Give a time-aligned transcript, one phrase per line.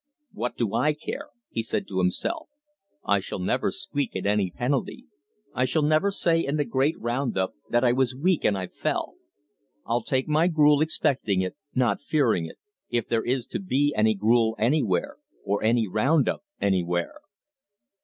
[0.33, 2.49] "What do I care!" he said to himself.
[3.05, 5.05] "I shall never squeal at any penalty.
[5.53, 8.65] I shall never say in the great round up that I was weak and I
[8.65, 9.13] fell.
[9.85, 12.57] I'll take my gruel expecting it, not fearing it
[12.89, 17.19] if there is to be any gruel anywhere, or any round up anywhere!"